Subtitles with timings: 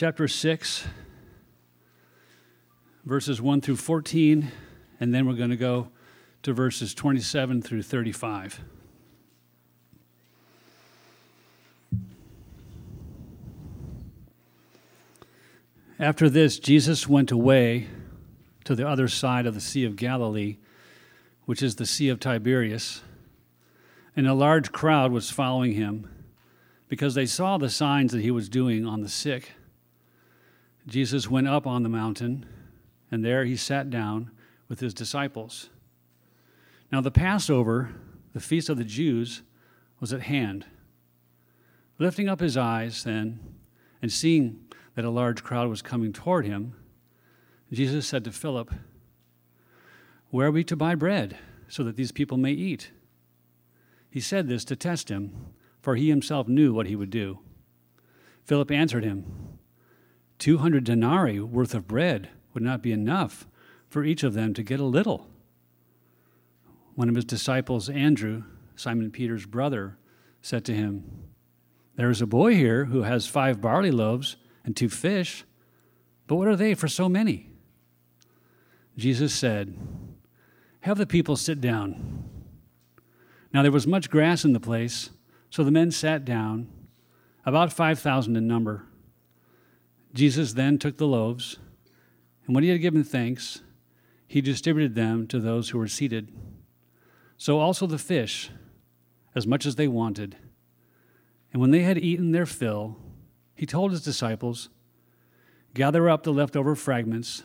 [0.00, 0.86] chapter 6,
[3.04, 4.50] verses 1 through 14,
[4.98, 5.88] and then we're going to go
[6.42, 8.60] to verses 27 through 35.
[15.98, 17.88] After this, Jesus went away
[18.64, 20.56] to the other side of the Sea of Galilee,
[21.44, 23.02] which is the Sea of Tiberias,
[24.16, 26.08] and a large crowd was following him
[26.88, 29.52] because they saw the signs that he was doing on the sick.
[30.90, 32.44] Jesus went up on the mountain,
[33.12, 34.32] and there he sat down
[34.68, 35.70] with his disciples.
[36.90, 37.90] Now, the Passover,
[38.32, 39.42] the feast of the Jews,
[40.00, 40.66] was at hand.
[42.00, 43.38] Lifting up his eyes, then,
[44.02, 44.64] and seeing
[44.96, 46.74] that a large crowd was coming toward him,
[47.70, 48.74] Jesus said to Philip,
[50.30, 51.38] Where are we to buy bread
[51.68, 52.90] so that these people may eat?
[54.10, 57.38] He said this to test him, for he himself knew what he would do.
[58.44, 59.49] Philip answered him,
[60.40, 63.46] Two hundred denarii worth of bread would not be enough
[63.90, 65.28] for each of them to get a little.
[66.94, 69.98] One of his disciples, Andrew, Simon Peter's brother,
[70.40, 71.04] said to him,
[71.96, 75.44] There is a boy here who has five barley loaves and two fish,
[76.26, 77.50] but what are they for so many?
[78.96, 79.76] Jesus said,
[80.80, 82.24] Have the people sit down.
[83.52, 85.10] Now there was much grass in the place,
[85.50, 86.68] so the men sat down,
[87.44, 88.86] about 5,000 in number.
[90.12, 91.58] Jesus then took the loaves,
[92.46, 93.62] and when he had given thanks,
[94.26, 96.32] he distributed them to those who were seated.
[97.36, 98.50] So also the fish,
[99.34, 100.36] as much as they wanted.
[101.52, 102.96] And when they had eaten their fill,
[103.54, 104.68] he told his disciples,
[105.74, 107.44] Gather up the leftover fragments,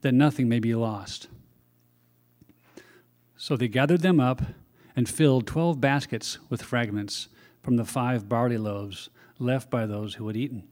[0.00, 1.28] that nothing may be lost.
[3.36, 4.42] So they gathered them up
[4.94, 7.28] and filled twelve baskets with fragments
[7.62, 10.68] from the five barley loaves left by those who had eaten.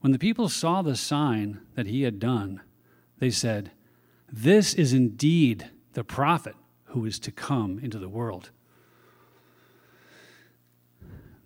[0.00, 2.62] When the people saw the sign that he had done,
[3.18, 3.72] they said,
[4.32, 6.56] This is indeed the prophet
[6.86, 8.50] who is to come into the world.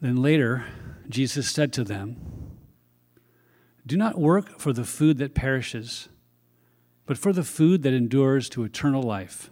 [0.01, 0.65] Then later,
[1.09, 2.17] Jesus said to them,
[3.87, 6.09] Do not work for the food that perishes,
[7.07, 9.51] but for the food that endures to eternal life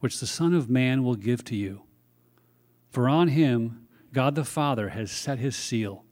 [0.00, 1.82] which the Son of Man will give to you.
[2.90, 6.04] For on him God the Father has set his seal.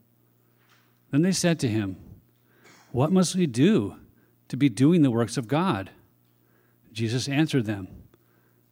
[1.11, 1.97] Then they said to him,
[2.97, 3.97] What must we do
[4.47, 5.91] to be doing the works of God?
[6.91, 7.89] Jesus answered them,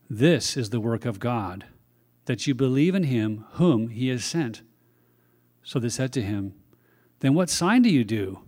[0.10, 1.66] This is the work of God,
[2.26, 4.64] that you believe in him whom he has sent.
[5.62, 6.56] So they said to him,
[7.20, 8.40] Then what sign do you do,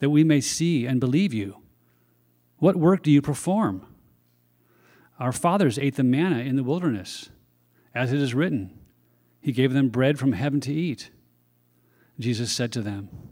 [0.00, 1.62] that we may see and believe you?
[2.58, 3.86] What work do you perform?
[5.18, 7.30] Our fathers ate the manna in the wilderness,
[7.94, 8.78] as it is written,
[9.40, 11.08] He gave them bread from heaven to eat.
[12.18, 13.31] Jesus said to them,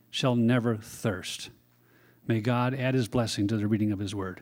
[0.11, 1.49] shall never thirst.
[2.27, 4.41] May God add his blessing to the reading of his word.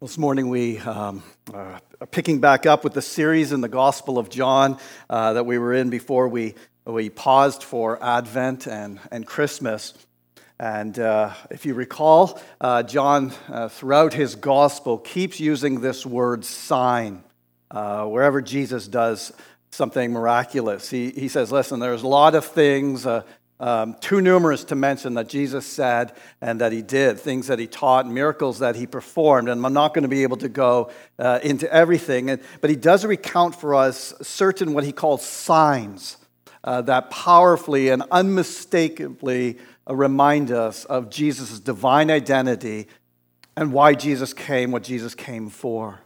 [0.00, 1.22] This morning, we um,
[1.54, 1.80] are
[2.10, 5.72] picking back up with the series in the Gospel of John uh, that we were
[5.72, 9.94] in before we, we paused for Advent and, and Christmas.
[10.58, 16.44] And uh, if you recall, uh, John, uh, throughout his Gospel, keeps using this word
[16.44, 17.24] sign
[17.72, 19.32] uh, wherever Jesus does
[19.70, 20.88] something miraculous.
[20.88, 23.22] He, he says, Listen, there's a lot of things uh,
[23.58, 27.66] um, too numerous to mention that Jesus said and that he did, things that he
[27.66, 29.48] taught, miracles that he performed.
[29.48, 32.76] And I'm not going to be able to go uh, into everything, and, but he
[32.76, 36.16] does recount for us certain what he calls signs
[36.64, 39.58] uh, that powerfully and unmistakably
[39.88, 42.88] remind us of Jesus' divine identity
[43.56, 46.00] and why Jesus came, what Jesus came for.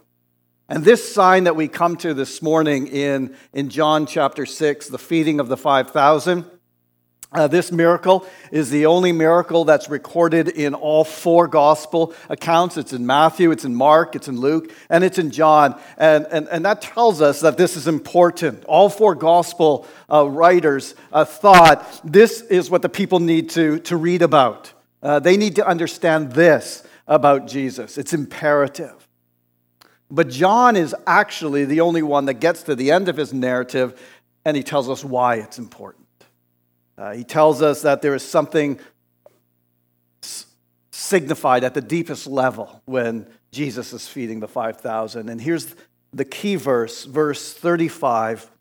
[0.67, 4.99] And this sign that we come to this morning in, in John chapter 6, the
[4.99, 6.45] feeding of the 5,000,
[7.31, 12.75] uh, this miracle is the only miracle that's recorded in all four gospel accounts.
[12.75, 15.79] It's in Matthew, it's in Mark, it's in Luke, and it's in John.
[15.97, 18.65] And, and, and that tells us that this is important.
[18.65, 23.95] All four gospel uh, writers uh, thought this is what the people need to, to
[23.95, 24.73] read about.
[25.03, 26.83] Uh, they need to understand this.
[27.09, 27.97] about Jesus.
[27.97, 29.07] It's imperative.
[30.11, 33.99] But John is actually the only one that gets to the end of his narrative
[34.45, 35.98] and he tells us why it's important.
[36.99, 38.77] Uh, he tells us that there is something
[40.21, 40.45] s-
[40.91, 45.29] signified at the deepest level when Jesus is feeding the 5,000.
[45.29, 45.75] And here's
[46.11, 48.51] the key verse, verse 35.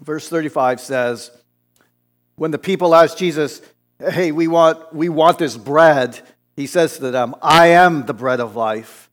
[0.00, 1.30] Verse 35 says,
[2.34, 3.62] When the people asked Jesus,
[4.00, 6.20] Hey, we want, we want this bread,
[6.56, 9.10] he says to them, I am the bread of life.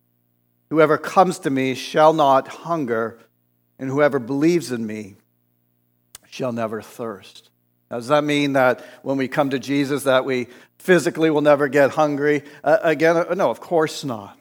[0.72, 3.20] Whoever comes to me shall not hunger,
[3.78, 5.16] and whoever believes in me
[6.28, 7.50] shall never thirst.
[7.90, 10.48] Does that mean that when we come to Jesus that we
[10.80, 12.44] physically will never get hungry?
[12.64, 14.38] Uh, again, uh, no, of course not.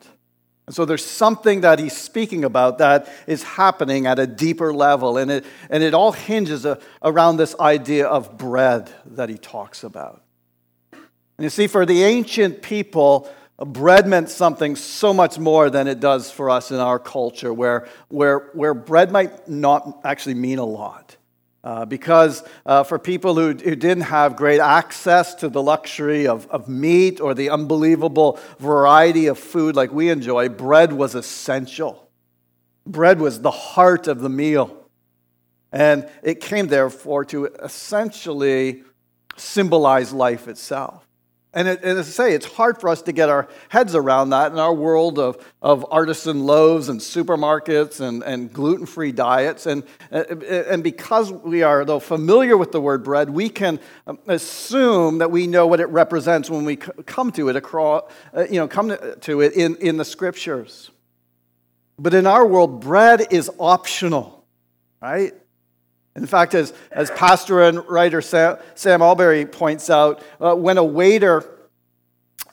[0.67, 5.19] And so there's something that he's speaking about that is happening at a deeper level,
[5.19, 9.85] and it, and it all hinges uh, around this idea of bread that he talks
[9.85, 10.23] about.
[10.93, 16.01] And you see, for the ancient people, bread meant something so much more than it
[16.01, 20.65] does for us in our culture, where, where, where bread might not actually mean a
[20.65, 21.14] lot.
[21.65, 26.47] Uh, because uh, for people who, who didn't have great access to the luxury of,
[26.49, 32.07] of meat or the unbelievable variety of food like we enjoy, bread was essential.
[32.87, 34.77] Bread was the heart of the meal.
[35.73, 38.83] And it came, therefore, to essentially
[39.39, 41.09] symbolize life itself.
[41.55, 44.31] And, it, and, as I say, it's hard for us to get our heads around
[44.31, 49.67] that in our world of, of artisan loaves and supermarkets and, and gluten free diets.
[49.67, 55.19] And, and because we are, though, familiar with the word bread, we can um, assume
[55.19, 58.67] that we know what it represents when we come to it, across, uh, you know,
[58.67, 60.91] come to it in, in the scriptures.
[61.99, 64.45] But in our world, bread is optional,
[65.01, 65.33] right?
[66.17, 70.85] In fact, as, as pastor and writer Sam, Sam Allberry points out, uh, when a
[70.85, 71.45] waiter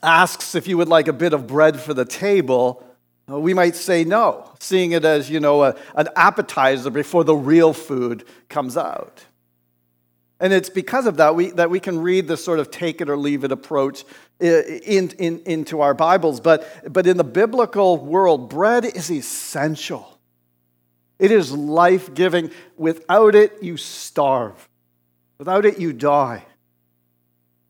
[0.02, 2.84] asks if you would like a bit of bread for the table,
[3.30, 7.36] uh, we might say no, seeing it as, you know, a, an appetizer before the
[7.36, 9.24] real food comes out.
[10.40, 13.08] And it's because of that we, that we can read this sort of take it
[13.08, 14.04] or leave it approach
[14.40, 16.40] in, in, into our Bibles.
[16.40, 20.11] But, but in the biblical world, bread is essential.
[21.22, 22.50] It is life giving.
[22.76, 24.68] Without it, you starve.
[25.38, 26.44] Without it, you die.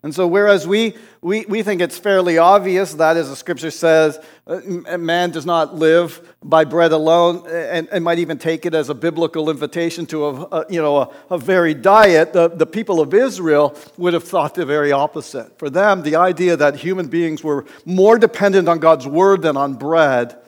[0.02, 4.18] And so, whereas we, we, we think it's fairly obvious that, as the scripture says,
[4.46, 8.88] uh, man does not live by bread alone, and, and might even take it as
[8.88, 13.12] a biblical invitation to a, a you know, a, a diet, the, the people of
[13.12, 15.58] Israel would have thought the very opposite.
[15.58, 19.74] For them, the idea that human beings were more dependent on God's word than on
[19.74, 20.38] bread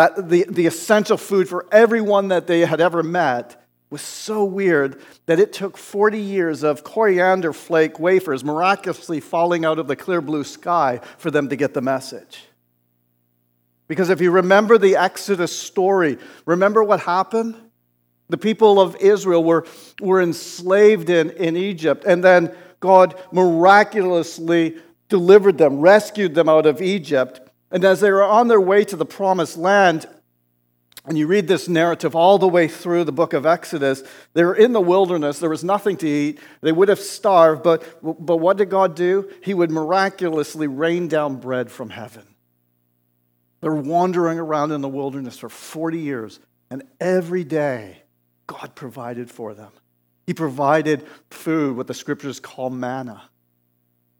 [0.00, 4.98] that the, the essential food for everyone that they had ever met was so weird
[5.26, 10.22] that it took 40 years of coriander flake wafers miraculously falling out of the clear
[10.22, 12.44] blue sky for them to get the message.
[13.88, 16.16] Because if you remember the Exodus story,
[16.46, 17.54] remember what happened?
[18.30, 19.66] The people of Israel were,
[20.00, 24.78] were enslaved in, in Egypt, and then God miraculously
[25.10, 27.49] delivered them, rescued them out of Egypt.
[27.70, 30.06] And as they were on their way to the promised land,
[31.06, 34.02] and you read this narrative all the way through the book of Exodus,
[34.34, 35.38] they were in the wilderness.
[35.38, 36.40] There was nothing to eat.
[36.60, 39.30] They would have starved, but, but what did God do?
[39.42, 42.26] He would miraculously rain down bread from heaven.
[43.60, 48.02] They're wandering around in the wilderness for 40 years, and every day
[48.46, 49.72] God provided for them.
[50.26, 53.22] He provided food, what the scriptures call manna.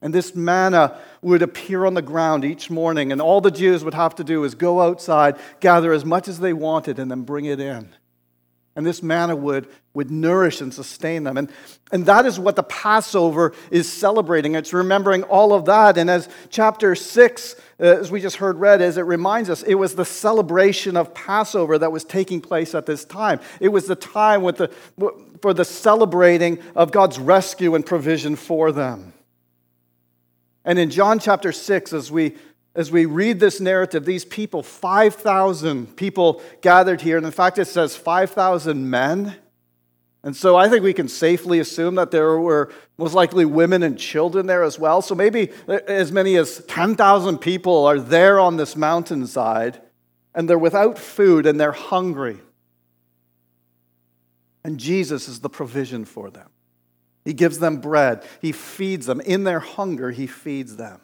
[0.03, 3.95] And this manna would appear on the ground each morning, and all the Jews would
[3.95, 7.45] have to do is go outside, gather as much as they wanted, and then bring
[7.45, 7.95] it in.
[8.77, 11.37] And this manna would, would nourish and sustain them.
[11.37, 11.51] And,
[11.91, 14.55] and that is what the Passover is celebrating.
[14.55, 15.99] It's remembering all of that.
[15.99, 19.75] And as chapter 6, uh, as we just heard read, as it reminds us, it
[19.75, 23.41] was the celebration of Passover that was taking place at this time.
[23.59, 24.69] It was the time with the,
[25.43, 29.13] for the celebrating of God's rescue and provision for them.
[30.65, 32.37] And in John chapter 6, as we,
[32.75, 37.67] as we read this narrative, these people, 5,000 people gathered here, and in fact, it
[37.67, 39.37] says 5,000 men.
[40.23, 43.99] And so I think we can safely assume that there were most likely women and
[43.99, 45.01] children there as well.
[45.01, 49.81] So maybe as many as 10,000 people are there on this mountainside,
[50.35, 52.39] and they're without food and they're hungry.
[54.63, 56.51] And Jesus is the provision for them.
[57.25, 58.25] He gives them bread.
[58.41, 59.21] He feeds them.
[59.21, 61.01] In their hunger, He feeds them.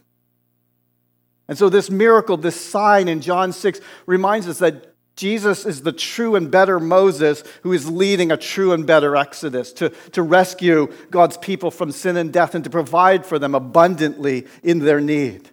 [1.48, 5.92] And so, this miracle, this sign in John 6, reminds us that Jesus is the
[5.92, 10.92] true and better Moses who is leading a true and better Exodus to, to rescue
[11.10, 15.50] God's people from sin and death and to provide for them abundantly in their need.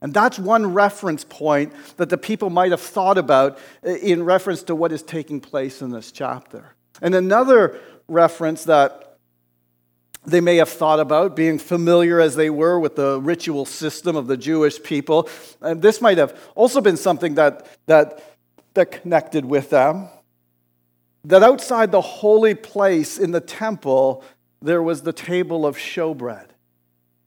[0.00, 4.76] And that's one reference point that the people might have thought about in reference to
[4.76, 6.76] what is taking place in this chapter.
[7.02, 9.07] And another reference that
[10.26, 14.26] they may have thought about, being familiar as they were with the ritual system of
[14.26, 15.28] the Jewish people,
[15.60, 18.22] and this might have also been something that, that,
[18.74, 20.08] that connected with them.
[21.24, 24.24] That outside the holy place in the temple,
[24.60, 26.48] there was the table of showbread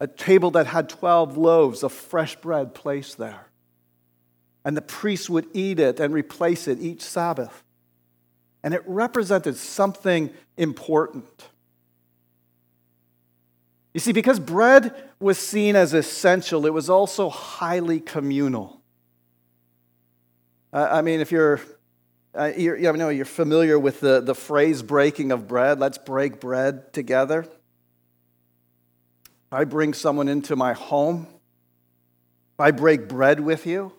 [0.02, 3.46] a table that had 12 loaves of fresh bread placed there.
[4.66, 7.64] And the priests would eat it and replace it each Sabbath.
[8.64, 11.50] And it represented something important.
[13.94, 18.82] You see, because bread was seen as essential, it was also highly communal.
[20.74, 21.60] I mean, if you're,
[22.34, 26.40] uh, you're, you know, you're familiar with the, the phrase breaking of bread, let's break
[26.40, 27.46] bread together.
[29.52, 31.28] I bring someone into my home,
[32.58, 33.92] I break bread with you,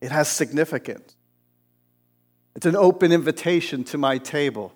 [0.00, 1.16] it has significance.
[2.54, 4.72] It's an open invitation to my table.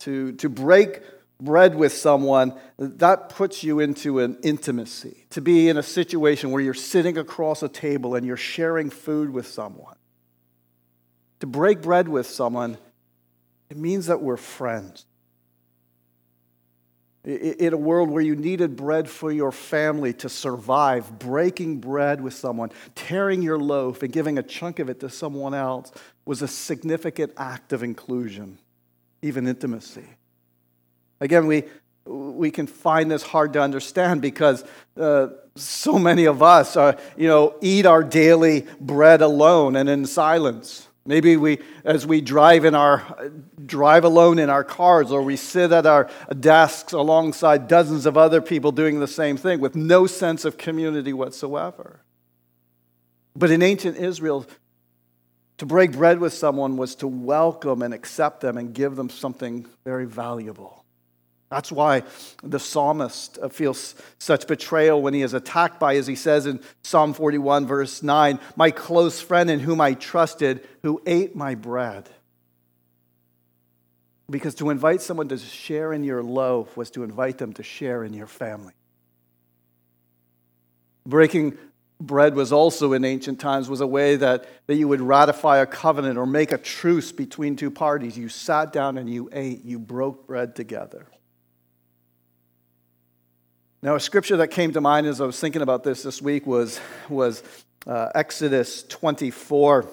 [0.00, 1.00] To, to break
[1.44, 5.26] bread with someone, that puts you into an intimacy.
[5.30, 9.30] To be in a situation where you're sitting across a table and you're sharing food
[9.30, 9.96] with someone.
[11.40, 12.78] To break bread with someone,
[13.68, 15.06] it means that we're friends
[17.24, 22.34] in a world where you needed bread for your family to survive, breaking bread with
[22.34, 25.90] someone, tearing your loaf and giving a chunk of it to someone else
[26.26, 28.58] was a significant act of inclusion,
[29.22, 30.04] even intimacy.
[31.24, 31.64] Again, we,
[32.04, 34.62] we can find this hard to understand because
[35.00, 36.76] uh, so many of us,
[37.16, 40.86] you know, eat our daily bread alone and in silence.
[41.06, 43.30] Maybe we, as we drive in our
[43.64, 48.42] drive alone in our cars, or we sit at our desks alongside dozens of other
[48.42, 52.00] people doing the same thing with no sense of community whatsoever.
[53.34, 54.46] But in ancient Israel,
[55.56, 59.66] to break bread with someone was to welcome and accept them and give them something
[59.84, 60.83] very valuable.
[61.54, 62.02] That's why
[62.42, 67.14] the psalmist feels such betrayal when he is attacked by, as he says in Psalm
[67.14, 72.10] 41, verse 9, my close friend in whom I trusted, who ate my bread.
[74.28, 78.02] Because to invite someone to share in your loaf was to invite them to share
[78.02, 78.74] in your family.
[81.06, 81.56] Breaking
[82.00, 85.66] bread was also in ancient times was a way that, that you would ratify a
[85.66, 88.18] covenant or make a truce between two parties.
[88.18, 91.06] You sat down and you ate, you broke bread together.
[93.84, 96.46] Now, a scripture that came to mind as I was thinking about this this week
[96.46, 97.42] was, was
[97.86, 99.86] uh, Exodus 24.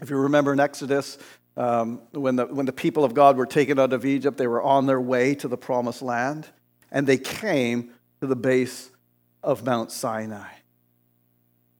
[0.00, 1.16] If you remember in Exodus,
[1.56, 4.60] um, when, the, when the people of God were taken out of Egypt, they were
[4.60, 6.48] on their way to the promised land,
[6.90, 7.92] and they came
[8.22, 8.90] to the base
[9.40, 10.50] of Mount Sinai.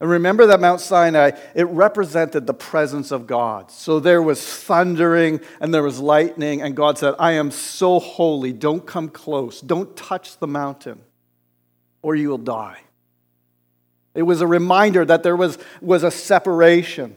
[0.00, 3.71] And remember that Mount Sinai, it represented the presence of God.
[3.71, 8.54] So there was thundering and there was lightning, and God said, I am so holy,
[8.54, 11.02] don't come close, don't touch the mountain,
[12.00, 12.78] or you will die.
[14.14, 17.14] It was a reminder that there was, was a separation,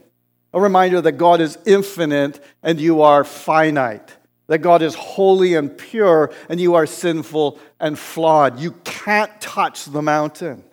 [0.54, 5.76] a reminder that God is infinite and you are finite, that God is holy and
[5.76, 8.60] pure and you are sinful and flawed.
[8.60, 10.66] You can't touch the mountain.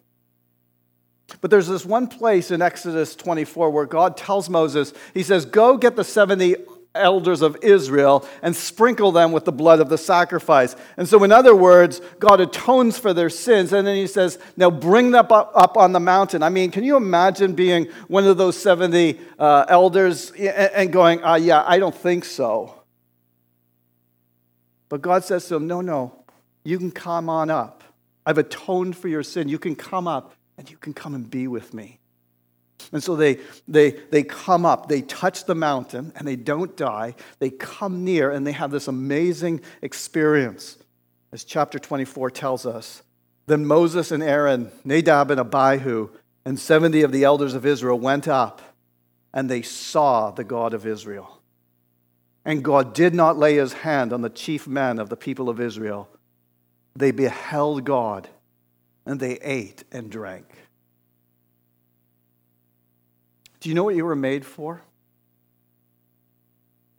[1.40, 5.76] But there's this one place in Exodus 24 where God tells Moses, He says, Go
[5.76, 6.56] get the 70
[6.94, 10.74] elders of Israel and sprinkle them with the blood of the sacrifice.
[10.96, 13.72] And so, in other words, God atones for their sins.
[13.72, 16.42] And then He says, Now bring them up, up on the mountain.
[16.42, 21.34] I mean, can you imagine being one of those 70 uh, elders and going, uh,
[21.34, 22.74] Yeah, I don't think so.
[24.88, 26.24] But God says to him, No, no,
[26.64, 27.84] you can come on up.
[28.26, 29.48] I've atoned for your sin.
[29.48, 31.98] You can come up and you can come and be with me.
[32.92, 37.14] And so they, they, they come up, they touch the mountain, and they don't die.
[37.38, 40.76] They come near, and they have this amazing experience.
[41.32, 43.02] As chapter 24 tells us,
[43.46, 46.10] then Moses and Aaron, Nadab and Abihu,
[46.44, 48.60] and 70 of the elders of Israel went up,
[49.32, 51.40] and they saw the God of Israel.
[52.44, 55.58] And God did not lay his hand on the chief men of the people of
[55.58, 56.10] Israel.
[56.94, 58.28] They beheld God
[59.06, 60.46] and they ate and drank.
[63.60, 64.82] Do you know what you were made for?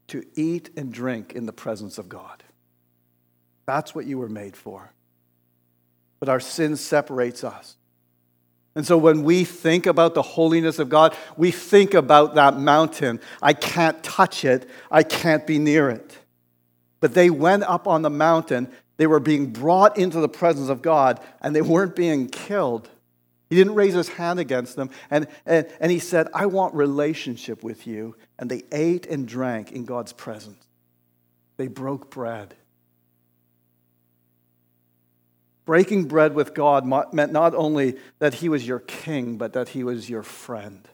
[0.10, 2.44] To eat and drink in the presence of God.
[3.66, 4.94] That's what you were made for.
[6.20, 7.78] But our sin separates us.
[8.76, 13.20] And so when we think about the holiness of God, we think about that mountain.
[13.42, 16.20] I can't touch it, I can't be near it.
[17.00, 20.84] But they went up on the mountain they were being brought into the presence of
[20.84, 22.88] God and they weren't being killed.
[23.50, 24.92] He didn't raise his hand against them.
[25.10, 28.16] And, and, and he said, I want relationship with you.
[28.38, 30.64] And they ate and drank in God's presence.
[31.58, 32.54] They broke bread.
[35.66, 39.84] Breaking bread with God meant not only that he was your king, but that he
[39.84, 40.88] was your friend.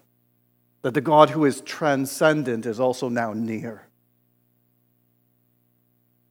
[0.81, 3.85] That the God who is transcendent is also now near.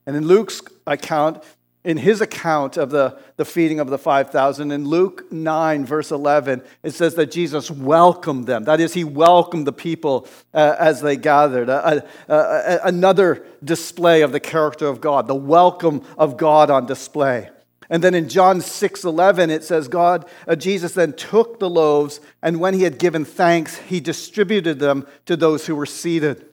[0.06, 1.44] And in Luke's account,
[1.86, 6.60] in his account of the, the feeding of the 5,000, in Luke 9, verse 11,
[6.82, 8.64] it says that Jesus welcomed them.
[8.64, 11.68] That is, he welcomed the people uh, as they gathered.
[12.28, 17.50] Another display of the character of God, the welcome of God on display.
[17.88, 22.18] And then in John 6 11, it says, God, uh, Jesus then took the loaves,
[22.42, 26.46] and when he had given thanks, he distributed them to those who were seated.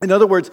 [0.00, 0.52] In other words,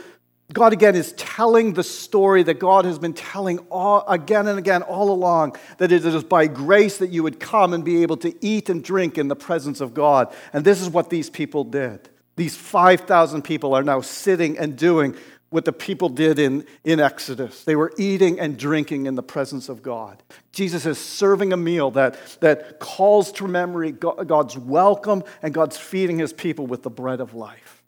[0.53, 4.83] God again is telling the story that God has been telling all, again and again
[4.83, 8.33] all along that it is by grace that you would come and be able to
[8.45, 10.33] eat and drink in the presence of God.
[10.53, 12.09] And this is what these people did.
[12.35, 15.15] These 5,000 people are now sitting and doing
[15.49, 17.63] what the people did in, in Exodus.
[17.63, 20.21] They were eating and drinking in the presence of God.
[20.51, 26.19] Jesus is serving a meal that, that calls to memory God's welcome and God's feeding
[26.19, 27.83] his people with the bread of life.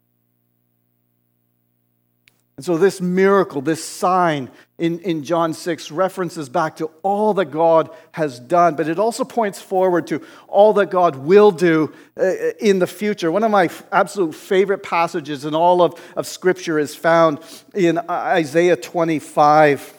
[2.58, 4.50] And so, this miracle, this sign
[4.80, 9.24] in, in John 6 references back to all that God has done, but it also
[9.24, 12.24] points forward to all that God will do uh,
[12.60, 13.32] in the future.
[13.32, 17.40] One of my absolute favorite passages in all of, of Scripture is found
[17.76, 19.94] in Isaiah 25.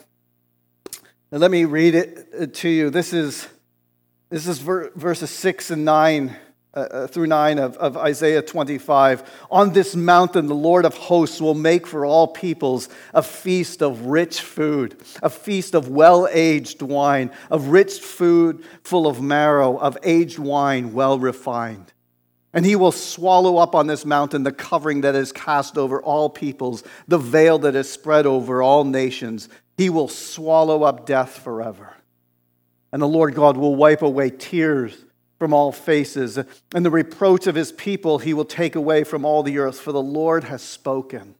[1.30, 2.90] Now, let me read it uh, to you.
[2.90, 3.46] This is,
[4.30, 6.36] this is verses 6 and 9
[6.78, 9.28] uh, uh, through 9 of, of Isaiah 25.
[9.50, 14.06] On this mountain, the Lord of hosts will make for all peoples a feast of
[14.06, 19.98] rich food, a feast of well aged wine, of rich food full of marrow, of
[20.04, 21.92] aged wine well refined.
[22.52, 26.30] And he will swallow up on this mountain the covering that is cast over all
[26.30, 29.48] peoples, the veil that is spread over all nations.
[29.76, 31.96] He will swallow up death forever.
[32.92, 34.96] And the Lord God will wipe away tears
[35.38, 36.38] from all faces,
[36.74, 39.92] and the reproach of his people he will take away from all the earth, for
[39.92, 41.36] the Lord has spoken.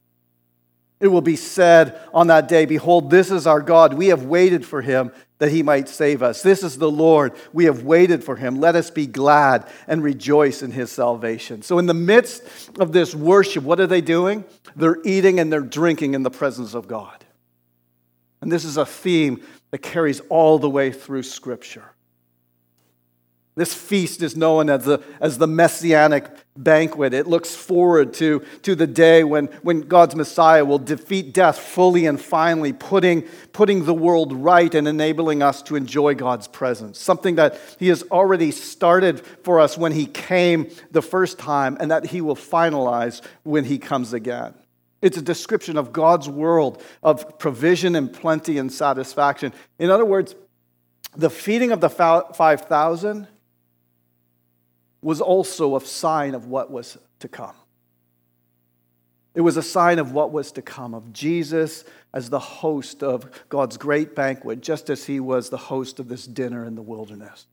[0.99, 3.93] It will be said on that day, Behold, this is our God.
[3.93, 6.41] We have waited for him that he might save us.
[6.41, 7.31] This is the Lord.
[7.53, 8.59] We have waited for him.
[8.59, 11.61] Let us be glad and rejoice in his salvation.
[11.61, 12.43] So, in the midst
[12.79, 14.43] of this worship, what are they doing?
[14.75, 17.23] They're eating and they're drinking in the presence of God.
[18.41, 21.91] And this is a theme that carries all the way through Scripture.
[23.59, 27.13] This feast is known as the, as the Messianic banquet.
[27.13, 32.05] It looks forward to, to the day when, when God's Messiah will defeat death fully
[32.05, 36.99] and finally, putting, putting the world right and enabling us to enjoy God's presence.
[36.99, 41.91] Something that He has already started for us when He came the first time and
[41.91, 44.53] that He will finalize when He comes again.
[45.01, 49.51] It's a description of God's world of provision and plenty and satisfaction.
[49.79, 50.33] In other words,
[51.13, 53.27] the feeding of the 5,000
[55.01, 57.55] was also a sign of what was to come.
[59.35, 63.29] It was a sign of what was to come, of Jesus as the host of
[63.47, 67.45] God's great banquet, just as he was the host of this dinner in the wilderness.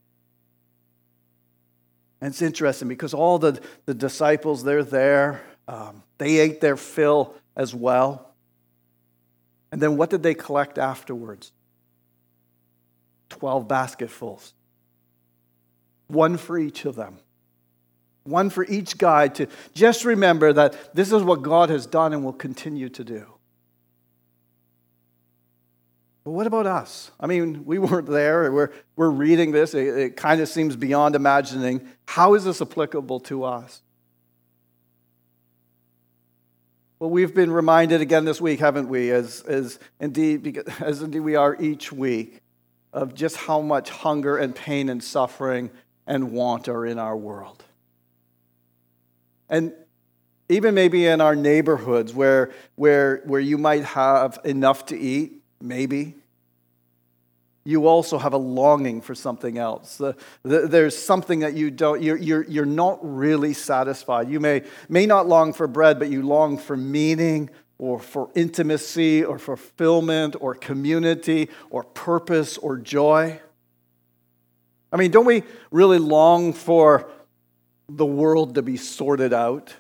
[2.21, 5.43] And it's interesting because all the, the disciples, they're there.
[5.69, 8.33] Um, they ate their fill as well.
[9.71, 11.53] And then what did they collect afterwards?
[13.29, 14.55] Twelve basketfuls.
[16.09, 17.19] One for each of them
[18.27, 22.25] one for each guy to just remember that this is what God has done and
[22.25, 23.27] will continue to do.
[26.25, 27.13] But what about us?
[27.21, 28.51] I mean, we weren't there.
[28.51, 29.75] We're, we're reading this.
[29.75, 31.87] It, it kind of seems beyond imagining.
[32.05, 33.81] How is this applicable to us?
[36.99, 41.37] Well, we've been reminded again this week, haven't we, as, as, indeed, as indeed we
[41.37, 42.41] are each week,
[42.93, 45.71] of just how much hunger and pain and suffering
[46.07, 47.66] and want are in our world.
[49.49, 49.73] And
[50.49, 56.15] even maybe in our neighborhoods where, where, where you might have enough to eat, maybe,
[57.65, 59.97] you also have a longing for something else.
[59.97, 64.31] The, the, there's something that you don't, you're, you're, you're not really satisfied.
[64.31, 69.25] You may, may not long for bread, but you long for meaning or for intimacy
[69.25, 73.41] or fulfillment or community or purpose or joy.
[74.93, 77.11] I mean, don't we really long for
[77.89, 79.75] the world to be sorted out?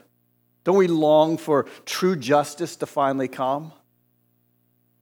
[0.64, 3.72] Don't we long for true justice to finally come?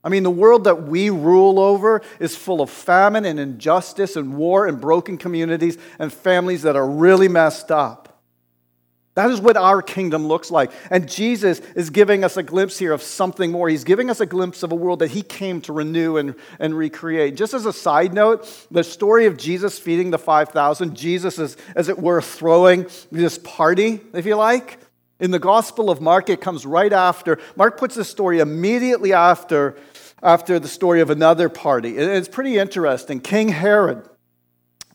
[0.05, 4.37] I mean, the world that we rule over is full of famine and injustice and
[4.37, 8.14] war and broken communities and families that are really messed up.
[9.15, 10.73] That is what our kingdom looks like.
[10.91, 13.69] And Jesus is giving us a glimpse here of something more.
[13.69, 16.77] He's giving us a glimpse of a world that he came to renew and, and
[16.77, 17.37] recreate.
[17.37, 21.89] Just as a side note, the story of Jesus feeding the 5,000, Jesus is, as
[21.89, 24.79] it were, throwing this party, if you like.
[25.21, 27.39] In the Gospel of Mark, it comes right after.
[27.55, 29.77] Mark puts this story immediately after,
[30.25, 31.97] after the story of another party.
[31.97, 33.21] It's pretty interesting.
[33.21, 34.09] King Herod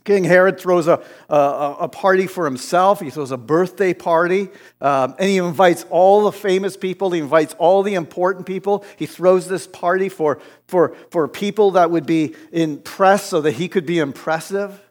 [0.05, 2.99] King Herod throws a, a, a, party for himself.
[2.99, 4.49] He throws a birthday party.
[4.81, 7.11] Um, and he invites all the famous people.
[7.11, 8.85] He invites all the important people.
[8.97, 13.67] He throws this party for, for, for people that would be impressed so that he
[13.67, 14.81] could be impressive.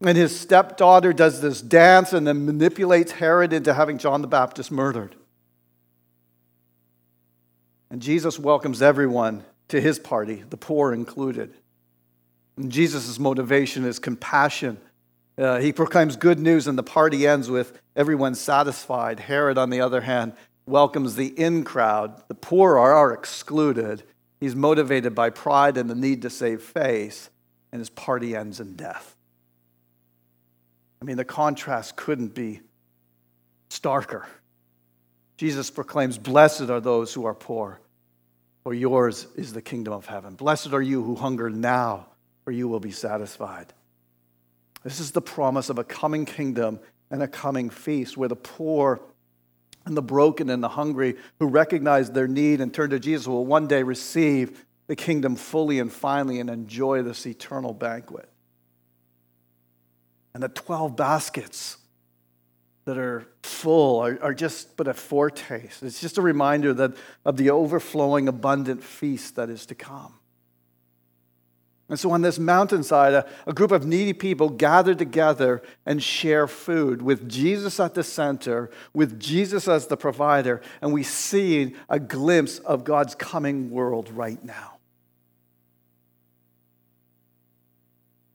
[0.00, 4.70] And his stepdaughter does this dance and then manipulates Herod into having John the Baptist
[4.70, 5.14] murdered.
[7.90, 11.54] And Jesus welcomes everyone to his party, the poor included.
[12.66, 14.78] Jesus' motivation is compassion.
[15.36, 19.20] Uh, he proclaims good news, and the party ends with everyone satisfied.
[19.20, 20.32] Herod, on the other hand,
[20.66, 22.20] welcomes the in crowd.
[22.28, 24.02] The poor are, are excluded.
[24.40, 27.30] He's motivated by pride and the need to save face,
[27.70, 29.16] and his party ends in death.
[31.00, 32.60] I mean, the contrast couldn't be
[33.70, 34.24] starker.
[35.36, 37.80] Jesus proclaims, Blessed are those who are poor,
[38.64, 40.34] for yours is the kingdom of heaven.
[40.34, 42.08] Blessed are you who hunger now
[42.50, 43.72] you will be satisfied.
[44.84, 46.80] This is the promise of a coming kingdom
[47.10, 49.00] and a coming feast where the poor
[49.84, 53.46] and the broken and the hungry who recognize their need and turn to Jesus will
[53.46, 58.28] one day receive the kingdom fully and finally and enjoy this eternal banquet.
[60.34, 61.78] And the 12 baskets
[62.84, 65.82] that are full are, are just but a foretaste.
[65.82, 66.92] It's just a reminder that,
[67.24, 70.14] of the overflowing, abundant feast that is to come.
[71.88, 76.46] And so on this mountainside, a, a, group of needy people gather together and share
[76.46, 81.98] food with Jesus at the center, with Jesus as the provider, and we see a
[81.98, 84.74] glimpse of God's coming world right now.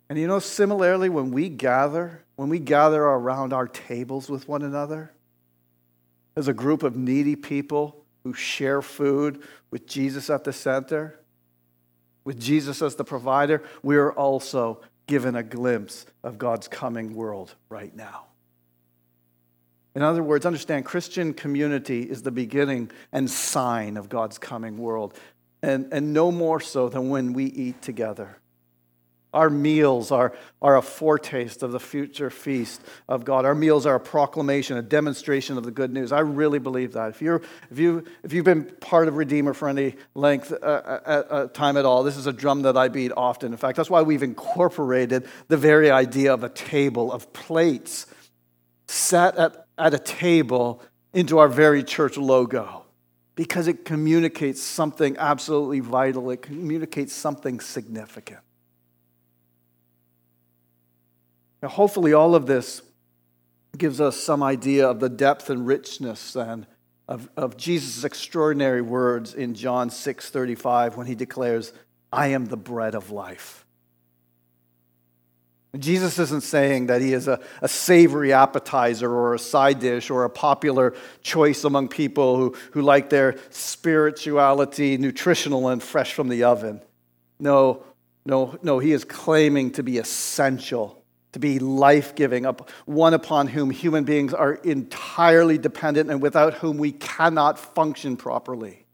[0.09, 4.63] And you know, similarly, when we gather, when we gather around our tables with one
[4.63, 5.13] another,
[6.35, 11.19] as a group of needy people who share food with Jesus at the center,
[12.23, 17.55] with Jesus as the provider, we are also given a glimpse of God's coming world
[17.69, 18.25] right now.
[19.95, 25.13] In other words, understand Christian community is the beginning and sign of God's coming world,
[25.62, 28.38] and, and no more so than when we eat together.
[29.34, 33.46] Our meals are, are a foretaste of the future feast of God.
[33.46, 36.12] Our meals are a proclamation, a demonstration of the good news.
[36.12, 37.10] I really believe that.
[37.10, 37.41] If, you're,
[37.72, 41.48] if, you, if you've been part of Redeemer for any length uh, uh, uh, uh,
[41.48, 43.52] time at all, this is a drum that I beat often.
[43.52, 48.06] In fact, that's why we've incorporated the very idea of a table, of plates
[48.88, 50.82] set at, at a table
[51.13, 52.86] into our very church logo
[53.36, 58.39] because it communicates something absolutely vital, it communicates something significant.
[61.63, 62.82] Now, hopefully, all of this
[63.78, 66.67] gives us some idea of the depth and richness and
[67.08, 71.71] of, of Jesus' extraordinary words in John 6 35 when he declares,
[72.12, 73.65] I am the bread of life.
[75.80, 80.26] Jesus isn't saying that he is a, a savory appetizer or a side dish or
[80.26, 86.43] a popular choice among people who, who like their spirituality nutritional and fresh from the
[86.43, 86.82] oven.
[87.39, 87.86] No,
[88.26, 91.02] no, no, he is claiming to be essential
[91.34, 92.46] to be life giving,
[92.86, 98.86] one upon whom human beings are entirely dependent and without whom we cannot function properly.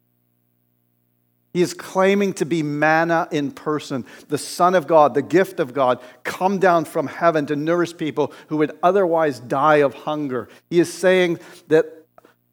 [1.54, 5.73] He is claiming to be manna in person, the Son of God, the gift of
[5.73, 10.47] God, come down from heaven to nourish people who would otherwise die of hunger.
[10.69, 11.98] He is saying that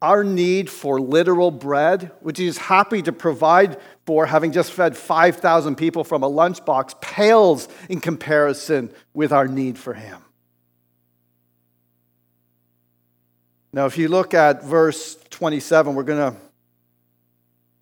[0.01, 4.95] our need for literal bread, which he is happy to provide for having just fed
[4.95, 10.21] 5,000 people from a lunchbox, pales in comparison with our need for him.
[13.73, 16.39] Now, if you look at verse 27, we're going to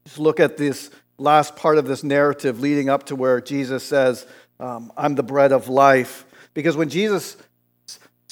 [0.06, 4.26] just look at this last part of this narrative leading up to where Jesus says,
[4.60, 6.26] um, I'm the bread of life.
[6.54, 7.38] Because when Jesus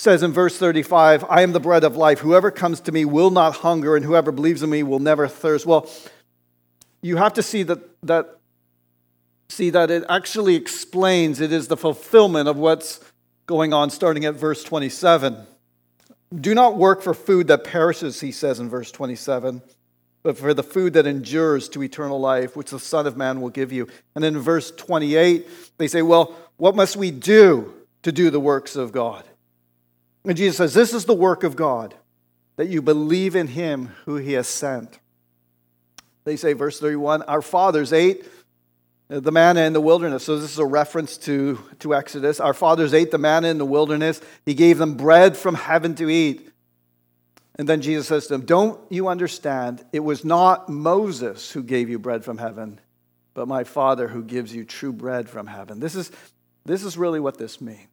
[0.03, 2.19] says in verse 35, I am the bread of life.
[2.19, 5.65] Whoever comes to me will not hunger, and whoever believes in me will never thirst.
[5.65, 5.89] Well,
[7.01, 8.37] you have to see that, that
[9.49, 12.99] see that it actually explains it is the fulfillment of what's
[13.45, 15.45] going on starting at verse 27
[16.39, 19.61] do not work for food that perishes he says in verse 27
[20.23, 23.49] but for the food that endures to eternal life, which the Son of Man will
[23.49, 23.89] give you.
[24.15, 28.77] And in verse 28, they say, Well, what must we do to do the works
[28.77, 29.25] of God?
[30.25, 31.95] And Jesus says, This is the work of God,
[32.55, 34.99] that you believe in him who he has sent.
[36.23, 38.25] They say, verse 31, Our fathers ate
[39.09, 40.23] the manna in the wilderness.
[40.23, 42.39] So, this is a reference to, to Exodus.
[42.39, 44.21] Our fathers ate the manna in the wilderness.
[44.45, 46.49] He gave them bread from heaven to eat.
[47.55, 49.85] And then Jesus says to them, Don't you understand?
[49.91, 52.79] It was not Moses who gave you bread from heaven,
[53.33, 55.79] but my Father who gives you true bread from heaven.
[55.79, 56.11] This is,
[56.65, 57.87] this is really what this means.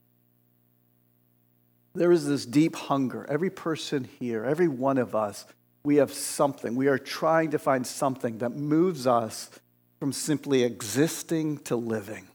[1.94, 3.26] There is this deep hunger.
[3.29, 5.44] Every person here, every one of us,
[5.83, 6.76] we have something.
[6.76, 9.50] We are trying to find something that moves us
[9.98, 12.29] from simply existing to living.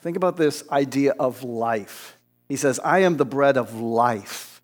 [0.00, 2.18] Think about this idea of life.
[2.48, 4.60] He says, I am the bread of life.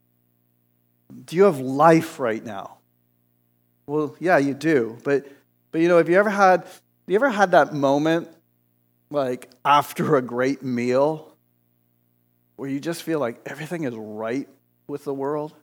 [1.24, 2.78] Do you have life right now?
[3.86, 4.98] Well, yeah, you do.
[5.02, 5.26] But
[5.72, 6.66] but you know, have you ever had
[7.06, 8.28] you ever had that moment
[9.10, 11.29] like after a great meal
[12.60, 14.46] where you just feel like everything is right
[14.86, 15.54] with the world?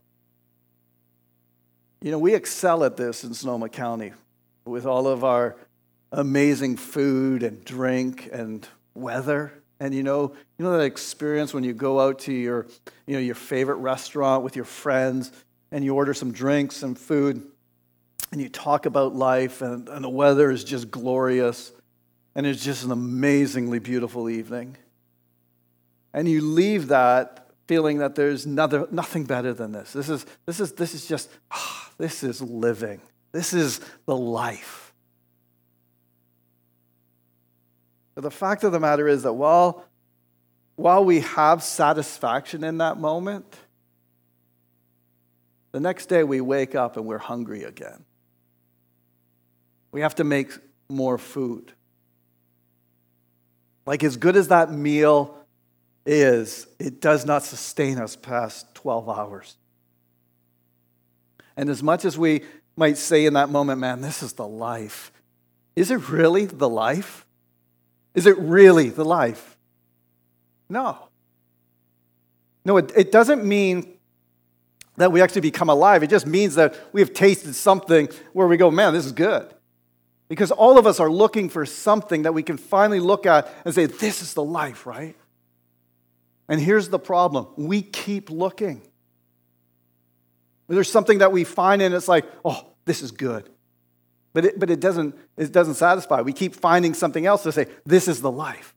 [2.01, 4.13] You know, we excel at this in Sonoma County
[4.65, 5.57] with all of our
[6.11, 9.53] amazing food and drink and weather.
[9.79, 12.65] And you know, you know that experience when you go out to your,
[13.05, 15.31] you know, your favorite restaurant with your friends
[15.69, 17.45] and you order some drinks and food
[18.31, 21.71] and you talk about life and, and the weather is just glorious
[22.33, 24.77] and it's just an amazingly beautiful evening.
[26.13, 29.91] And you leave that feeling that there's nothing, nothing better than this.
[29.93, 33.01] This is, this is, this is just, oh, this is living.
[33.31, 34.93] This is the life.
[38.15, 39.85] But the fact of the matter is that while,
[40.75, 43.45] while we have satisfaction in that moment,
[45.71, 48.05] the next day we wake up and we're hungry again.
[49.91, 50.51] We have to make
[50.89, 51.73] more food.
[53.85, 55.37] Like, as good as that meal
[56.07, 59.57] is, it does not sustain us past 12 hours.
[61.55, 62.43] And as much as we
[62.75, 65.11] might say in that moment, man, this is the life,
[65.75, 67.25] is it really the life?
[68.15, 69.57] Is it really the life?
[70.69, 70.97] No.
[72.65, 73.97] No, it, it doesn't mean
[74.97, 76.03] that we actually become alive.
[76.03, 79.53] It just means that we have tasted something where we go, man, this is good.
[80.27, 83.73] Because all of us are looking for something that we can finally look at and
[83.73, 85.15] say, this is the life, right?
[86.49, 88.81] And here's the problem we keep looking.
[90.67, 93.49] There's something that we find and it's like, oh, this is good.
[94.33, 96.21] But it, but it, doesn't, it doesn't satisfy.
[96.21, 98.75] We keep finding something else to say, this is the life.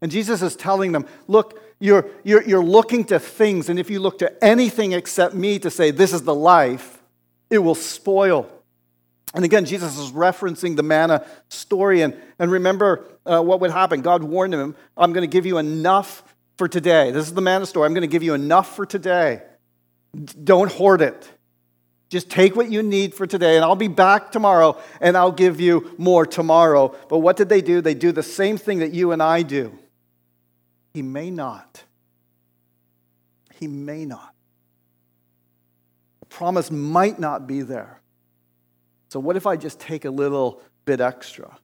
[0.00, 4.00] And Jesus is telling them, look, you're, you're, you're looking to things, and if you
[4.00, 7.02] look to anything except me to say, this is the life,
[7.50, 8.50] it will spoil.
[9.34, 12.00] And again, Jesus is referencing the manna story.
[12.02, 14.00] And, and remember uh, what would happen.
[14.00, 16.22] God warned him, I'm going to give you enough
[16.58, 17.12] for today.
[17.12, 17.86] This is the manna story.
[17.86, 19.42] I'm going to give you enough for today.
[20.44, 21.30] Don't hoard it.
[22.10, 25.60] Just take what you need for today, and I'll be back tomorrow, and I'll give
[25.60, 26.94] you more tomorrow.
[27.08, 27.80] But what did they do?
[27.80, 29.78] They do the same thing that you and I do.
[30.94, 31.84] He may not.
[33.54, 34.34] He may not.
[36.20, 38.00] The promise might not be there.
[39.10, 41.58] So, what if I just take a little bit extra?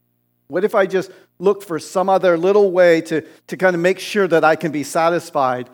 [0.48, 3.98] What if I just look for some other little way to, to kind of make
[3.98, 5.70] sure that I can be satisfied?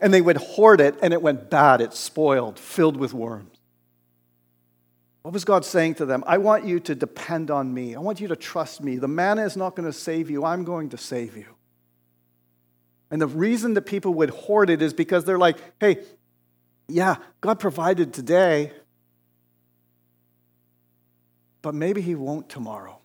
[0.00, 3.58] And they would hoard it, and it went bad, it spoiled, filled with worms.
[5.22, 6.24] What was God saying to them?
[6.26, 7.94] I want you to depend on me.
[7.94, 8.96] I want you to trust me.
[8.96, 11.46] The manna is not going to save you, I'm going to save you.
[13.10, 16.04] And the reason that people would hoard it is because they're like, hey,
[16.88, 18.72] yeah, God provided today,
[21.62, 22.98] but maybe He won't tomorrow.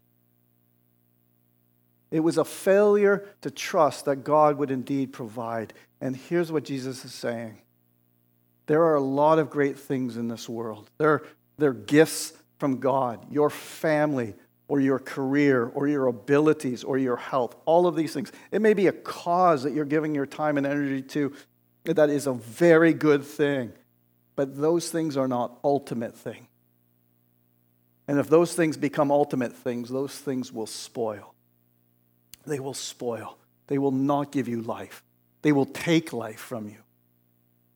[2.14, 5.74] It was a failure to trust that God would indeed provide.
[6.00, 7.58] And here's what Jesus is saying
[8.68, 10.92] there are a lot of great things in this world.
[11.00, 11.24] There
[11.58, 14.36] they're gifts from God, your family,
[14.68, 18.32] or your career, or your abilities, or your health, all of these things.
[18.52, 21.34] It may be a cause that you're giving your time and energy to
[21.86, 23.74] that is a very good thing,
[24.36, 26.48] but those things are not ultimate thing.
[28.08, 31.33] And if those things become ultimate things, those things will spoil.
[32.46, 33.38] They will spoil.
[33.68, 35.04] They will not give you life.
[35.42, 36.78] They will take life from you.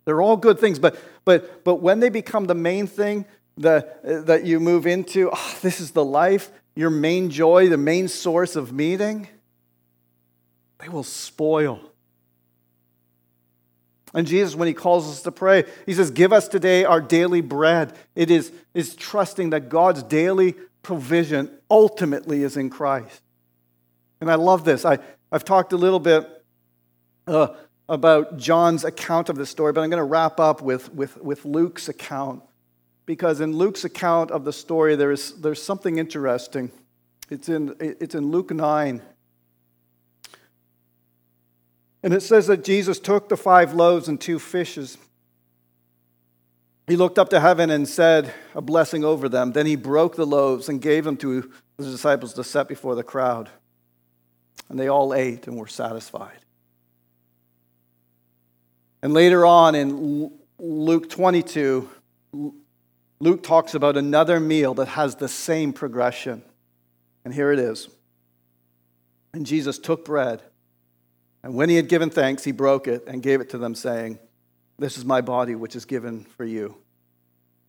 [0.06, 3.26] They're all good things, but, but, but when they become the main thing,
[3.58, 3.88] the,
[4.26, 8.56] that you move into, oh, this is the life, your main joy, the main source
[8.56, 9.28] of meaning,
[10.80, 11.82] they will spoil.
[14.14, 17.42] And Jesus, when he calls us to pray, he says, Give us today our daily
[17.42, 17.94] bread.
[18.16, 23.22] It is, is trusting that God's daily provision ultimately is in Christ.
[24.20, 24.86] And I love this.
[24.86, 25.00] I,
[25.32, 26.44] I've talked a little bit
[27.28, 27.50] uh,
[27.90, 31.46] about John's account of the story, but I'm going to wrap up with, with, with
[31.46, 32.44] Luke's account.
[33.06, 36.72] Because in Luke's account of the story, there is, there's something interesting.
[37.30, 39.02] It's in, it's in Luke 9.
[42.04, 44.98] And it says that Jesus took the five loaves and two fishes.
[46.86, 49.52] He looked up to heaven and said a blessing over them.
[49.52, 53.04] Then he broke the loaves and gave them to the disciples to set before the
[53.04, 53.50] crowd.
[54.70, 56.40] And they all ate and were satisfied.
[59.02, 61.90] And later on in Luke 22,
[63.20, 66.44] Luke talks about another meal that has the same progression.
[67.24, 67.90] And here it is.
[69.34, 70.42] And Jesus took bread,
[71.44, 74.20] and when he had given thanks, he broke it and gave it to them, saying,
[74.80, 76.76] This is my body, which is given for you.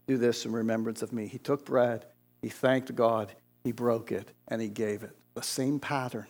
[0.07, 1.27] Do this in remembrance of me.
[1.27, 2.07] He took bread,
[2.41, 5.15] he thanked God, he broke it, and he gave it.
[5.35, 6.27] The same pattern.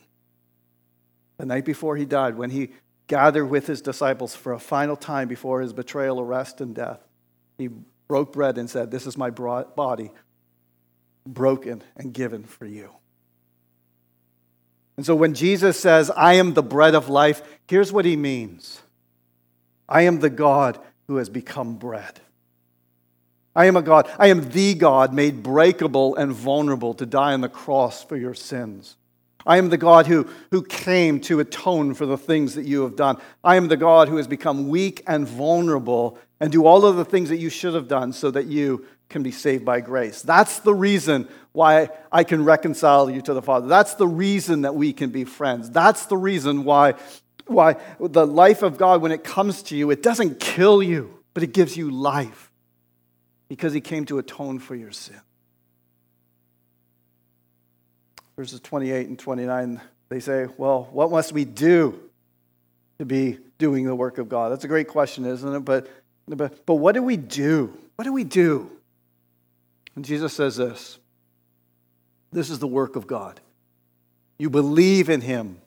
[1.38, 2.70] The night before he died, when he
[3.06, 7.00] gathered with his disciples for a final time before his betrayal, arrest, and death,
[7.56, 7.68] he
[8.06, 10.10] broke bread and said, This is my body,
[11.26, 12.90] broken and given for you.
[14.96, 18.82] And so when Jesus says, I am the bread of life, here's what he means
[19.88, 22.20] I am the God who has become bread.
[23.54, 24.08] I am a God.
[24.18, 28.34] I am the God made breakable and vulnerable to die on the cross for your
[28.34, 28.96] sins.
[29.48, 32.96] I am the God who, who came to atone for the things that you have
[32.96, 33.16] done.
[33.42, 37.04] I am the God who has become weak and vulnerable and do all of the
[37.04, 40.20] things that you should have done so that you can be saved by grace.
[40.20, 43.68] That's the reason why I can reconcile you to the Father.
[43.68, 45.70] That's the reason that we can be friends.
[45.70, 46.94] That's the reason why,
[47.46, 51.42] why the life of God, when it comes to you, it doesn't kill you, but
[51.42, 52.52] it gives you life
[53.48, 55.20] because He came to atone for your sin
[58.38, 61.98] verses 28 and 29, they say, Well, what must we do
[63.00, 64.52] to be doing the work of God?
[64.52, 65.64] That's a great question, isn't it?
[65.64, 65.90] But,
[66.28, 67.76] but, but what do we do?
[67.96, 68.70] What do we do?
[69.96, 71.00] And Jesus says this
[72.30, 73.40] This is the work of God.
[74.38, 75.58] You believe in him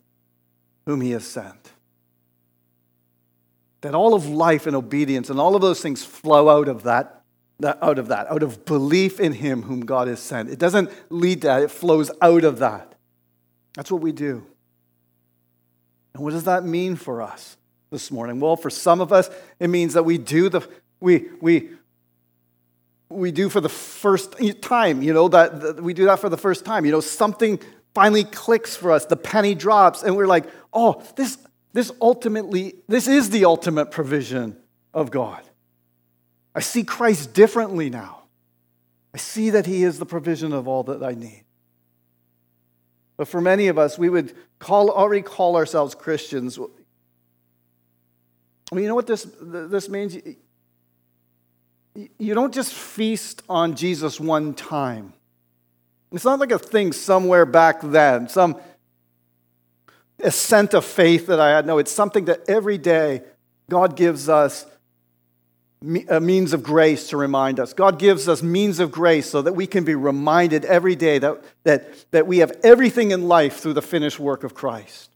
[0.86, 1.74] whom he has sent.
[3.82, 7.21] That all of life and obedience and all of those things flow out of that
[7.66, 10.50] out of that, out of belief in Him whom God has sent.
[10.50, 12.96] It doesn't lead to that, it flows out of that.
[13.76, 14.46] That's what we do.
[16.14, 17.58] And what does that mean for us
[17.90, 18.40] this morning?
[18.40, 20.68] Well, for some of us, it means that we do the
[21.00, 21.70] we we
[23.10, 26.38] we do for the first time, you know, that, that we do that for the
[26.38, 26.86] first time.
[26.86, 27.60] You know, something
[27.94, 31.38] finally clicks for us, the penny drops, and we're like, oh, this
[31.74, 34.58] this ultimately, this is the ultimate provision
[34.94, 35.42] of God.
[36.54, 38.24] I see Christ differently now.
[39.14, 41.44] I see that He is the provision of all that I need.
[43.18, 46.58] But for many of us, we would call, already call ourselves Christians.
[46.58, 50.18] I mean, you know what this, this means?
[51.94, 55.14] You don't just feast on Jesus one time.
[56.12, 58.60] It's not like a thing somewhere back then, some
[60.20, 61.66] assent of faith that I had.
[61.66, 63.22] No, it's something that every day
[63.70, 64.66] God gives us
[65.84, 67.74] Uh, means of grace to remind us.
[67.74, 71.42] God gives us means of grace so that we can be reminded every day that,
[71.64, 75.10] that, that we have everything in life through the finished work of Christ.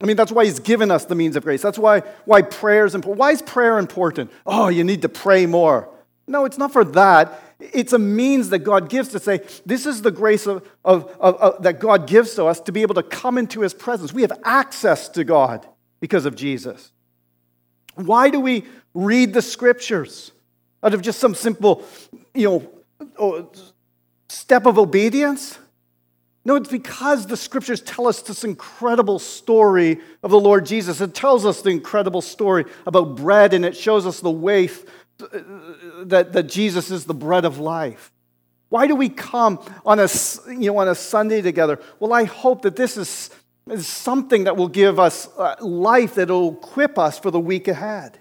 [0.00, 1.60] I mean, that's why He's given us the means of grace.
[1.60, 3.18] That's why, why prayer is important.
[3.18, 4.32] Why is prayer important?
[4.46, 5.90] Oh, you need to pray more.
[6.26, 7.42] No, it's not for that.
[7.60, 11.34] It's a means that God gives to say, this is the grace of, of, of,
[11.36, 14.14] of that God gives to us to be able to come into His presence.
[14.14, 15.66] We have access to God
[16.00, 16.92] because of Jesus.
[17.94, 18.64] Why do we
[19.04, 20.32] read the scriptures
[20.82, 21.84] out of just some simple,
[22.34, 22.68] you
[23.18, 23.50] know,
[24.28, 25.58] step of obedience?
[26.44, 31.00] No, it's because the scriptures tell us this incredible story of the Lord Jesus.
[31.00, 34.70] It tells us the incredible story about bread, and it shows us the way
[36.04, 38.12] that, that Jesus is the bread of life.
[38.70, 40.08] Why do we come on a,
[40.48, 41.80] you know, on a Sunday together?
[42.00, 43.30] Well, I hope that this is,
[43.70, 47.68] is something that will give us uh, life, that will equip us for the week
[47.68, 48.20] ahead.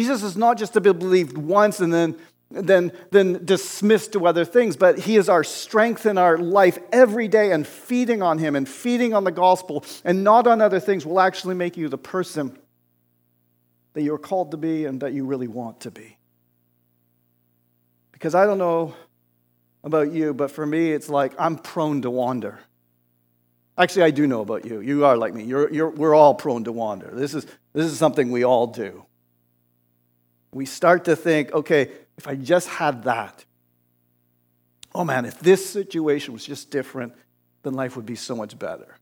[0.00, 2.16] Jesus is not just to be believed once and then,
[2.50, 7.28] then, then dismissed to other things, but he is our strength in our life every
[7.28, 11.04] day, and feeding on him and feeding on the gospel and not on other things
[11.04, 12.58] will actually make you the person
[13.92, 16.16] that you're called to be and that you really want to be.
[18.12, 18.94] Because I don't know
[19.84, 22.58] about you, but for me, it's like I'm prone to wander.
[23.76, 24.80] Actually, I do know about you.
[24.80, 25.44] You are like me.
[25.44, 27.10] You're, you're, we're all prone to wander.
[27.12, 27.44] This is,
[27.74, 29.04] this is something we all do.
[30.52, 33.44] We start to think, okay, if I just had that,
[34.94, 37.14] oh man, if this situation was just different,
[37.62, 38.96] then life would be so much better.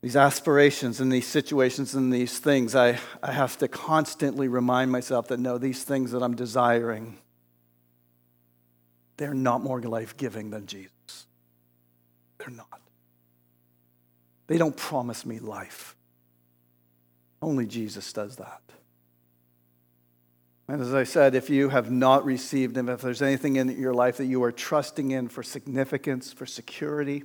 [0.00, 5.28] These aspirations and these situations and these things, I, I have to constantly remind myself
[5.28, 7.18] that no, these things that I'm desiring,
[9.16, 11.26] they're not more life giving than Jesus.
[12.38, 12.80] They're not.
[14.46, 15.96] They don't promise me life.
[17.40, 18.60] Only Jesus does that.
[20.66, 23.92] And as I said, if you have not received Him, if there's anything in your
[23.92, 27.24] life that you are trusting in for significance, for security,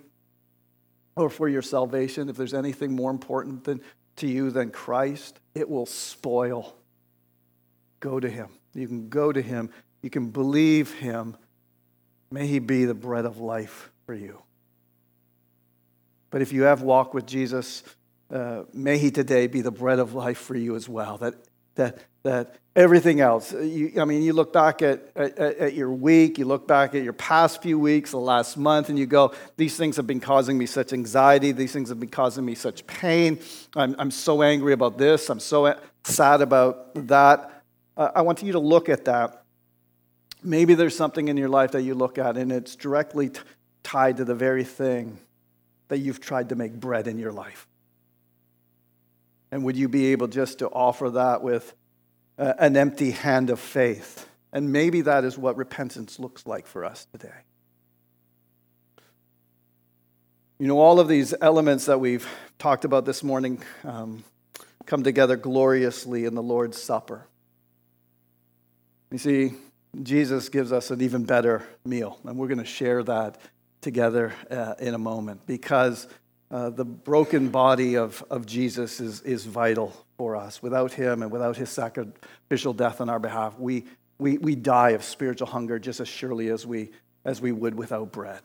[1.16, 3.82] or for your salvation, if there's anything more important than,
[4.18, 6.76] to you than Christ, it will spoil.
[8.02, 8.50] Go to Him.
[8.74, 9.70] You can go to Him.
[10.02, 11.38] You can believe Him.
[12.32, 14.42] May He be the bread of life for you.
[16.30, 17.84] But if you have walked with Jesus,
[18.32, 21.18] uh, may He today be the bread of life for you as well.
[21.18, 21.36] That,
[21.80, 26.38] that that everything else, you, I mean, you look back at, at, at, your week,
[26.38, 29.78] you look back at your past few weeks, the last month, and you go, these
[29.78, 31.52] things have been causing me such anxiety.
[31.52, 33.40] These things have been causing me such pain.
[33.76, 35.30] I'm, I'm so angry about this.
[35.30, 37.64] I'm so sad about that.
[37.96, 39.44] Uh, I want you to look at that.
[40.44, 43.40] Maybe there's something in your life that you look at, and it's directly t-
[43.84, 45.18] tied to the very thing
[45.88, 47.69] that you've tried to make bread in your life.
[49.52, 51.74] And would you be able just to offer that with
[52.40, 54.28] uh, an empty hand of faith.
[54.54, 57.34] And maybe that is what repentance looks like for us today.
[60.58, 62.28] You know, all of these elements that we've
[62.58, 64.24] talked about this morning um,
[64.86, 67.28] come together gloriously in the Lord's Supper.
[69.12, 69.54] You see,
[70.02, 73.38] Jesus gives us an even better meal, and we're going to share that
[73.82, 76.08] together uh, in a moment because
[76.52, 80.62] uh, the broken body of, of Jesus is, is vital for us.
[80.62, 83.86] Without him and without his sacrificial death on our behalf, we,
[84.18, 86.90] we, we die of spiritual hunger just as surely as we,
[87.24, 88.42] as we would without bread.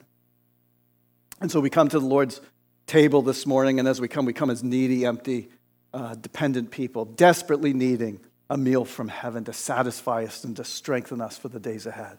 [1.41, 2.41] And so we come to the Lord's
[2.87, 5.49] table this morning, and as we come, we come as needy, empty,
[5.95, 11.21] uh, dependent people, desperately needing a meal from heaven to satisfy us and to strengthen
[11.23, 12.19] us for the days ahead.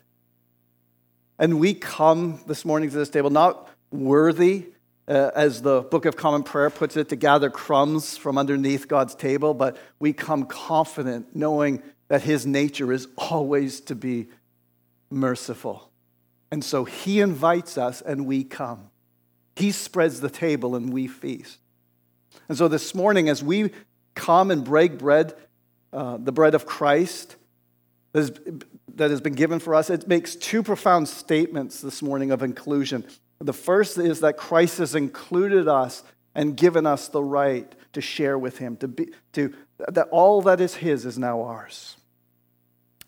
[1.37, 4.65] And we come this morning to this table not worthy
[5.07, 9.15] uh, as the Book of Common Prayer puts it, to gather crumbs from underneath God's
[9.15, 14.27] table, but we come confident knowing that His nature is always to be
[15.09, 15.91] merciful.
[16.51, 18.89] And so He invites us and we come.
[19.55, 21.59] He spreads the table and we feast.
[22.49, 23.71] And so this morning, as we
[24.13, 25.33] come and break bread,
[25.93, 27.37] uh, the bread of Christ
[28.13, 33.05] that has been given for us, it makes two profound statements this morning of inclusion.
[33.39, 38.37] The first is that Christ has included us and given us the right to share
[38.37, 41.97] with him, to be, to, that all that is his is now ours.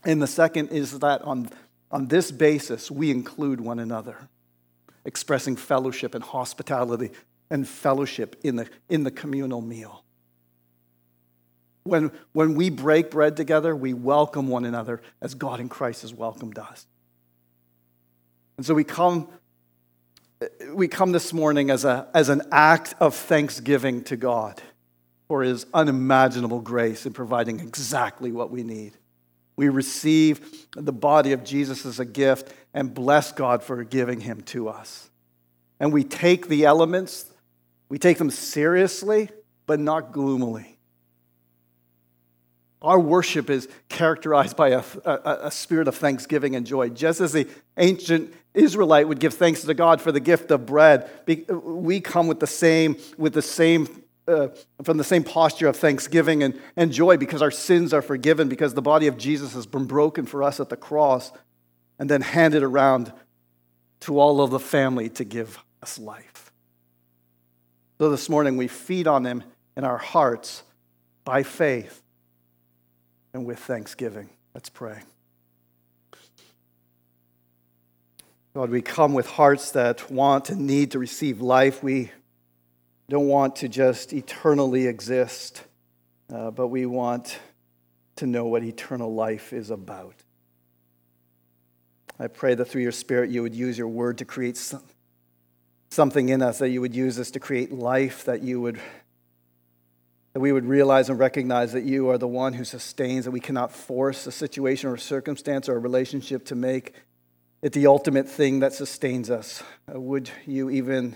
[0.05, 1.49] And the second is that on,
[1.91, 4.29] on this basis, we include one another,
[5.05, 7.11] expressing fellowship and hospitality
[7.49, 10.03] and fellowship in the, in the communal meal.
[11.83, 16.13] When, when we break bread together, we welcome one another as God in Christ has
[16.13, 16.85] welcomed us.
[18.57, 19.29] And so we come
[20.73, 24.61] we come this morning as, a, as an act of thanksgiving to God
[25.27, 28.93] for his unimaginable grace in providing exactly what we need.
[29.55, 34.41] We receive the body of Jesus as a gift and bless God for giving him
[34.41, 35.09] to us.
[35.79, 37.25] And we take the elements,
[37.89, 39.29] we take them seriously,
[39.65, 40.76] but not gloomily.
[42.81, 46.89] Our worship is characterized by a, a, a, spirit of thanksgiving and joy.
[46.89, 51.09] Just as the ancient Israelite would give thanks to God for the gift of bread,
[51.47, 54.49] we come with the same, with the same, uh,
[54.83, 58.75] from the same posture of thanksgiving and, and joy because our sins are forgiven, because
[58.75, 61.31] the body of Jesus has been broken for us at the cross
[61.97, 63.11] and then handed around
[64.01, 66.51] to all of the family to give us life.
[67.97, 69.43] So this morning we feed on Him
[69.75, 70.61] in our hearts
[71.25, 72.03] by faith
[73.33, 74.29] and with thanksgiving.
[74.53, 75.01] Let's pray.
[78.53, 81.83] God, we come with hearts that want and need to receive life.
[81.83, 82.11] We
[83.07, 85.63] don't want to just eternally exist,
[86.33, 87.37] uh, but we want
[88.15, 90.15] to know what eternal life is about.
[92.19, 94.83] I pray that through your Spirit you would use your word to create some,
[95.91, 98.79] something in us, that you would use us to create life, that you would
[100.37, 103.39] that we would realize and recognize that you are the one who sustains, that we
[103.39, 106.93] cannot force a situation or a circumstance or a relationship to make
[107.63, 109.63] it the ultimate thing that sustains us.
[109.91, 111.15] Uh, would you even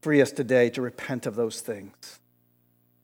[0.00, 2.18] free us today to repent of those things?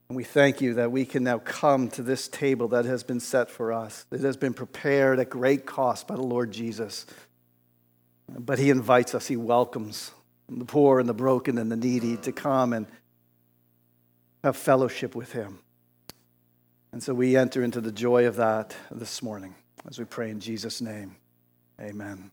[0.09, 3.21] And we thank you that we can now come to this table that has been
[3.21, 7.05] set for us, that has been prepared at great cost by the Lord Jesus.
[8.27, 10.11] But he invites us, he welcomes
[10.49, 12.87] the poor and the broken and the needy to come and
[14.43, 15.59] have fellowship with him.
[16.91, 19.55] And so we enter into the joy of that this morning
[19.87, 21.15] as we pray in Jesus' name.
[21.79, 22.31] Amen.